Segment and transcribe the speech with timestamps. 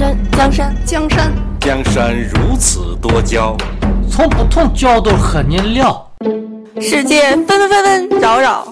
[0.00, 3.54] 山，江山，江山，江山如此多娇，
[4.10, 6.10] 从不同角度和你聊，
[6.80, 8.66] 世界纷纷纷纷扰扰，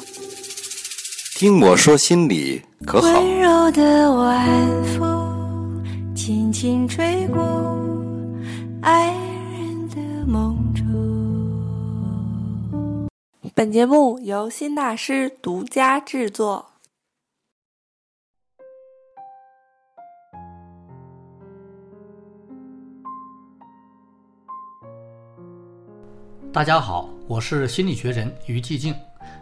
[1.37, 3.21] 听我说心里可好？
[3.21, 4.49] 温柔的晚
[4.85, 5.85] 风
[6.17, 7.43] 轻轻吹过
[8.81, 9.09] 爱
[9.53, 10.83] 人的梦中。
[13.55, 16.65] 本节目由新大师独家制作。
[26.59, 28.93] 大家好，我是心理学人于寂静。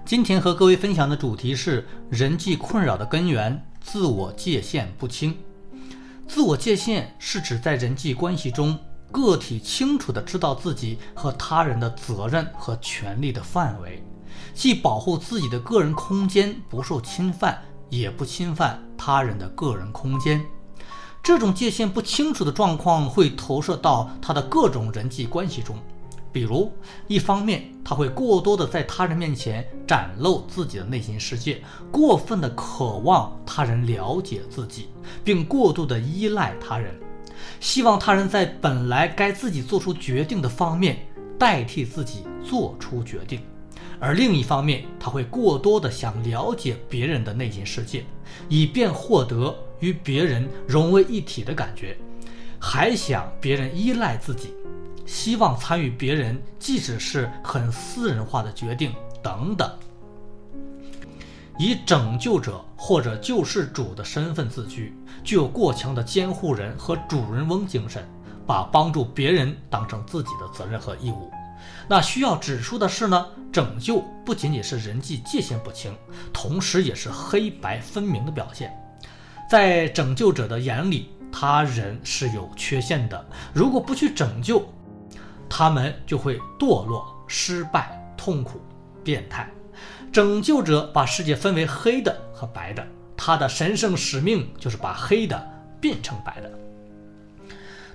[0.05, 5.34] 今天和各位分享的主题是人际困扰的根源——自我界限不清。
[6.29, 8.79] 自我界限是指在人际关系中，
[9.10, 14.05] 个体清楚地知道自己和他人的责任和权利的范围，
[14.52, 20.45] 既保护自己的个人空间不受侵犯，也不侵犯他人的个人空间。
[21.23, 25.79] 这种界限不清楚的状况会投射到他的各种人际关系中。
[26.37, 26.70] 比如，
[27.06, 34.90] 一方面他会过多的在他人面前展露自己的内心世界，过分的渴望他人了解自己，
[35.24, 36.95] 并过度的依赖他人，
[37.59, 40.98] 希望他人在本来该自己做出决定的方面
[41.38, 43.40] 代替自己做出决定；
[43.98, 48.04] 而另一方面，他会过多的想了解别人的内心世界，
[48.51, 51.96] 以便获得与别人融为一体的感觉，
[52.59, 54.51] 还想别人依赖自己。
[55.07, 59.71] 希望参与别人，即使是很私人化的决定等等，
[61.59, 68.06] 以拯救者或者救世主的身份自居，具有过强的监护人和主人翁精神，
[68.47, 71.31] 把帮助别人当成自己的责任和义务。
[71.88, 75.97] 那需要指出的是呢，拯救不仅仅是人际界限不清，
[76.32, 78.76] 同时也是黑白分明的表现。
[79.48, 84.69] 在拯救者的眼里，他人是有缺陷的，如果不去拯救。
[85.49, 88.61] 他们就会堕落、失败、痛苦、
[89.03, 89.50] 变态。
[90.12, 95.48] 拯救者把世界分为黑的和白的，他的神圣使命就是把黑的
[95.81, 96.50] 变成白的。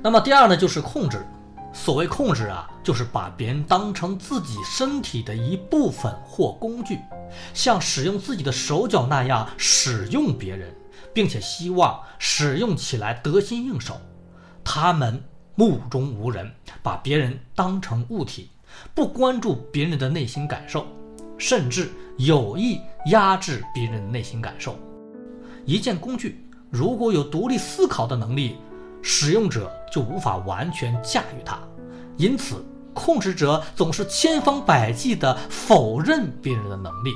[0.03, 1.25] 那么第二呢，就是控制。
[1.73, 6.99] 所谓控制啊，就是把别人当成自己身体的一部分或工具，
[7.53, 10.75] 像使用自己的手脚那样使用别人，
[11.13, 13.99] 并且希望使用起来得心应手。
[14.63, 15.23] 他们。
[15.55, 16.49] 目中无人，
[16.81, 18.49] 把别人当成物体，
[18.95, 20.87] 不关注别人的内心感受，
[21.37, 24.75] 甚至有意压制别人的内心感受。
[25.65, 28.55] 一件工具如果有独立思考的能力，
[29.01, 31.59] 使用者就无法完全驾驭它。
[32.17, 32.63] 因此，
[32.93, 37.11] 控制者总是千方百计地否认别人的能力，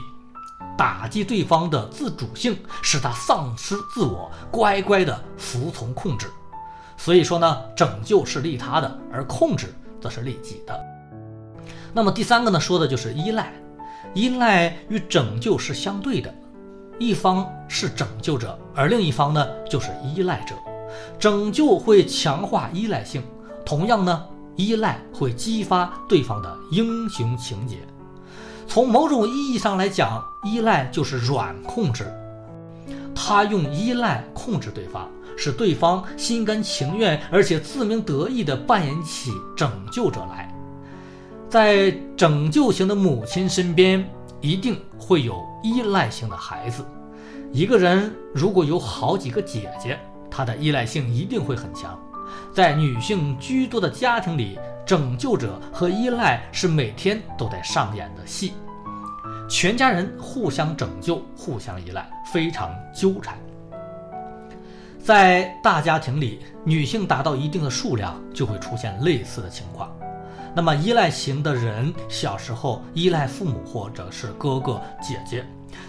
[0.77, 6.27] 打击对方的自主性，使他丧失自我，乖乖地服从控制。
[6.97, 10.79] 所以说呢，拯救是利他的，而控制则是利己的。
[11.93, 13.53] 那么第三个呢，说的就是依赖。
[14.13, 16.33] 依赖与拯救是相对的，
[16.97, 20.55] 一方是拯救者，而另一方呢就是依赖者。
[21.19, 23.21] 拯救会强化依赖性，
[23.65, 24.23] 同样呢，
[24.55, 27.79] 依赖会激发对方的英雄情节。
[28.67, 32.05] 从某种意义上来讲，依赖就是软控制，
[33.13, 35.09] 他用依赖控制对方。
[35.37, 40.53] 使对方心甘情愿，而且自鸣得意地扮演起拯救者来。
[41.49, 44.05] 在拯救型的母亲身边，
[44.41, 46.85] 一定会有依赖性的孩子。
[47.51, 51.97] 一个人如果有好几个姐姐，她的依赖性一定会很强。
[52.53, 58.53] 在女性居多的家庭里，拯救者和依赖是每天都在上演的戏。
[59.47, 63.37] 全家人互相拯救，互相依赖，非常纠缠。
[65.05, 69.95] 在大家庭里，女性达到一定的数量，就会出现类似的情况。
[70.55, 75.45] 那么，依赖型的人小时候依赖父母或者是哥哥姐姐，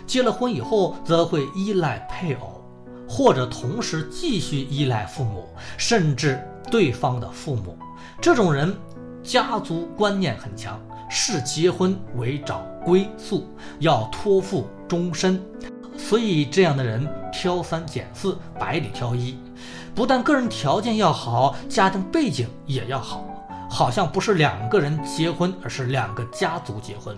[0.06, 2.62] 结了婚以后则会依赖配偶，
[3.08, 5.48] 或者同时继续依赖父母，
[5.78, 7.74] 甚至对方的父母。
[8.20, 8.76] 这种人
[9.22, 13.46] 家族观念很强，视结婚为找归宿，
[13.78, 15.42] 要托付终身。
[15.98, 19.38] 所以，这样的人挑三拣四，百里挑一，
[19.94, 23.24] 不但个人条件要好，家庭背景也要好，
[23.68, 27.16] 好像不是两个人结婚，而是两个家族结婚。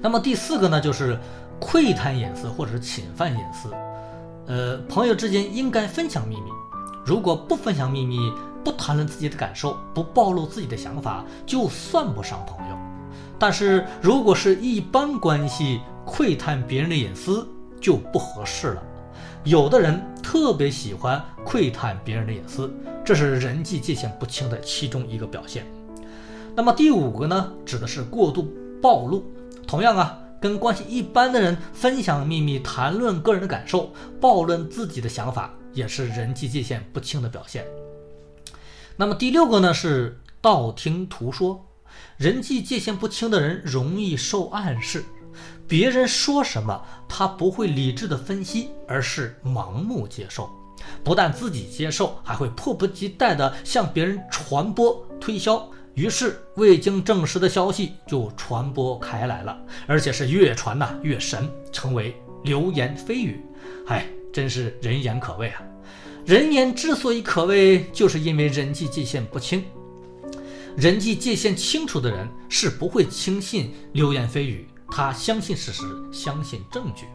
[0.00, 1.18] 那么第四个呢，就是
[1.58, 3.70] 窥探隐私或者是侵犯隐私。
[4.46, 6.50] 呃，朋友之间应该分享秘密，
[7.04, 8.32] 如果不分享秘密，
[8.62, 12.76] 不谈论自己的感受，不暴露自己的想法，就算不上朋友。
[13.38, 17.46] 但是如果是一般关系，窥探别人的隐私
[17.80, 18.82] 就不合适了。
[19.44, 22.72] 有的人特别喜欢窥探别人的隐私，
[23.04, 25.66] 这是人际界限不清的其中一个表现。
[26.54, 28.48] 那么第五个呢，指的是过度
[28.80, 29.22] 暴露。
[29.66, 37.64] 同样啊，跟关系一般的人分享秘密、谈论个人的感受、暴论自己的想法，也是人际界限不清的表现。
[38.96, 41.65] 那么第六个呢，是道听途说。
[42.16, 45.04] 人际界限不清的人容易受暗示。
[45.68, 50.48] 别人说什么，他不会理智的分析，而是盲目接受。
[51.02, 55.68] 不但自己接受，还会迫不及待地向别人传播、推销。
[55.94, 62.14] 于是，未经证实的消息就传播开来了，而且是越传呐越神，成为
[62.44, 63.44] 流言蜚语。
[63.86, 65.62] 哎，真是人言可畏啊！
[66.24, 69.64] 人言之所以可畏，就是因为人际界限不清。
[70.76, 74.68] 人际界限清楚的人是不会轻信流言蜚语。
[74.88, 75.82] 他相信事实，
[76.12, 77.06] 相信证据。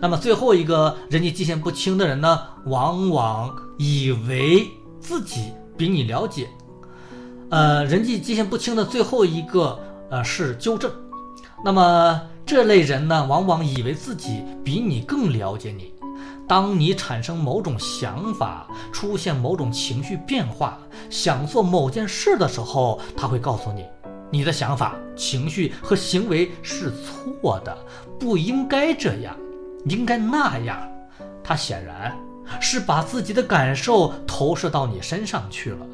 [0.00, 4.66] 那么最后一个人际界限不清的人呢，往往以为
[4.98, 6.48] 自己比你了解。
[7.50, 9.78] 呃，人际界限不清的最后一个
[10.10, 10.90] 呃是纠正。
[11.64, 15.92] 那么这类人呢，往往以为自己比你更了解你。
[16.48, 20.78] 当你产生某种想法，出现某种情绪变化，
[21.10, 23.84] 想做某件事的时候，他会告诉你。
[24.30, 26.92] 你的想法、情绪和行为是
[27.42, 27.76] 错的，
[28.18, 29.36] 不应该这样，
[29.86, 30.76] 应该那样。
[31.42, 32.16] 他显然
[32.60, 35.86] 是把自己的感受投射到你身上去了。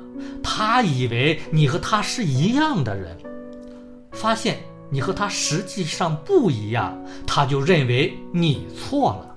[0.43, 3.17] 他以为你和他是一样的人，
[4.13, 4.59] 发现
[4.91, 9.32] 你和他实际上不一样，他就认为你错了。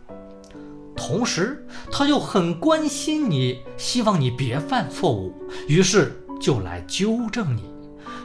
[0.96, 5.34] 同时，他又很关心你，希望你别犯错误，
[5.68, 7.64] 于是就来纠正你。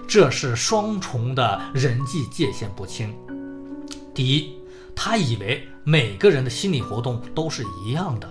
[0.09, 3.15] 这是双重的人际界限不清。
[4.15, 4.57] 第一，
[4.95, 8.27] 他以为每个人的心理活动都是一样的；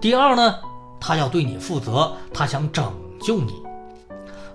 [0.00, 0.54] 第二呢，
[1.00, 3.62] 他要对你负责，他想拯救你。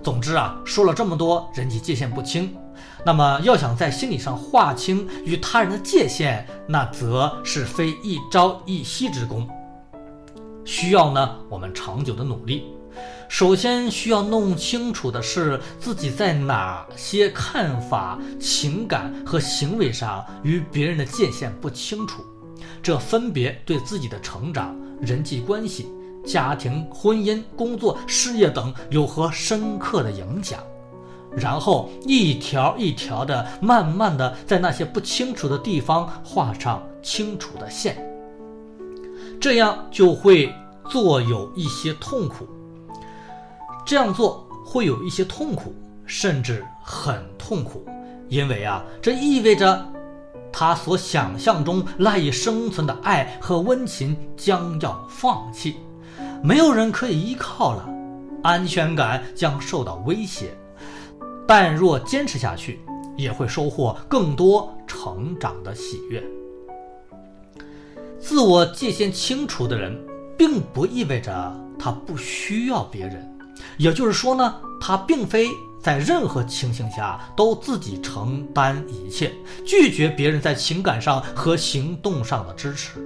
[0.04, 2.56] 总之啊，说了这么多，人际界限不清，
[3.08, 9.48] 那么要想在心理上划清与他人的界限，那则是非一朝一夕之功，
[10.66, 12.66] 需要呢我们长久的努力。
[13.30, 22.22] 首先需要弄清楚的是，自己在哪些看法、情感和行为上与别人的界限不清楚，
[22.84, 25.88] 这分别对自己的成长、人际关系、
[26.26, 30.60] 家庭、婚姻、工作、事业等有何深刻的影响。
[31.36, 37.98] 然后一条一条的、慢慢的在那些不清楚的地方画上清楚的线，
[39.40, 40.54] 这样就会
[40.90, 42.48] 做有一些痛苦。
[43.86, 45.74] 这样做会有一些痛苦，
[46.06, 47.86] 甚至很痛苦，
[48.28, 49.86] 因为啊，这意味着
[50.52, 55.78] 他所想象中赖以生存的爱和温情将要放弃，
[56.44, 57.88] 没有人可以依靠了，
[58.44, 60.54] 安全感将受到威胁。
[61.48, 62.80] 但若坚持下去，
[63.16, 66.24] 也会收获更多成长的喜悦。
[68.20, 69.98] 自我界限清楚的人，
[70.38, 73.26] 并不意味着他不需要别人。
[73.78, 75.48] 也就是说呢，他并非
[75.82, 79.32] 在任何情形下都自己承担一切，
[79.66, 83.00] 拒绝别人在情感上和行动上的支持。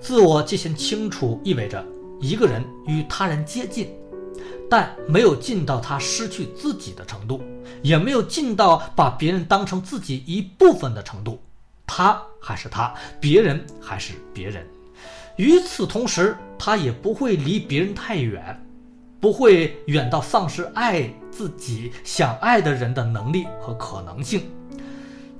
[0.00, 1.84] 自我界限清楚意味着
[2.20, 3.90] 一个人与他人接近，
[4.70, 7.42] 但没有近到他失去自己的程度，
[7.82, 11.42] 也没有近到把别人当成自己一部分的程度。
[11.86, 14.64] 他还是他，别人还是别人。
[15.36, 18.64] 与此同时，他也不会离别人太远。
[19.20, 24.50] 不会远到丧失爱自己、想爱的人的能力和可能性，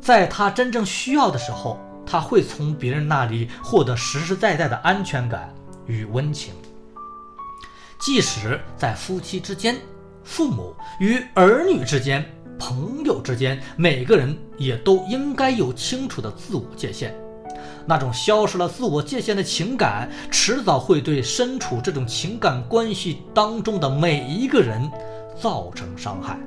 [0.03, 5.51] 在他真正需要的时候，他会从别人那里获得实实在在的安全感
[5.87, 6.53] 与温情。
[8.01, 9.77] 即使在夫妻之间、
[10.25, 12.25] 父母与儿女之间、
[12.59, 17.15] 朋友之间，每个人也都应该有清楚的自我界限。
[17.87, 24.91] 那种消失了自我界限的情感，迟早会对身处这种情感关系当中的每一个人
[25.39, 26.39] 造成伤害。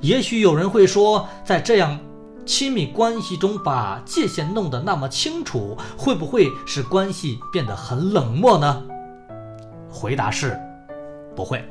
[0.00, 1.98] 也许有人会说，在这样
[2.44, 8.82] 亲密关系中把界限弄得那么清楚，会不会使关系变得很冷漠呢？
[9.90, 10.58] 回答是，
[11.38, 11.64] 不会，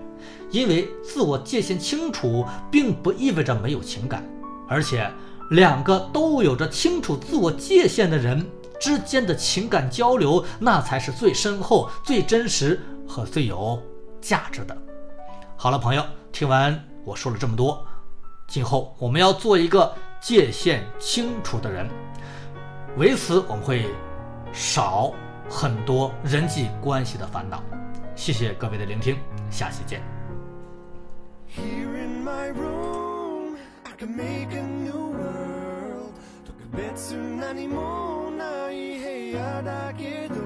[0.49, 4.23] 因为自我界限清楚，并不意味着没有情感，
[4.65, 5.11] 而且
[5.49, 8.49] 两个都有着清楚自我界限的人。
[8.79, 13.81] 之间的情感交流，那才是最深厚、最真实和最有
[14.21, 14.77] 价值的。
[15.57, 17.83] 好了，朋友，听完我说了这么多，
[18.47, 21.89] 今后我们要做一个界限清楚的人。
[22.95, 23.87] 为此，我们会
[24.53, 25.11] 少
[25.49, 27.61] 很多人际关系的烦恼。
[28.16, 29.16] 谢谢各位的聆听，
[29.50, 30.00] 下期见。
[31.48, 36.14] Here in my room, I can make a new world.
[36.46, 40.45] 特別何もない部屋だけど